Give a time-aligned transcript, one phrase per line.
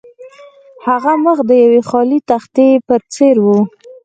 [0.77, 3.47] د هغه مخ د یوې خالي تختې په څیر و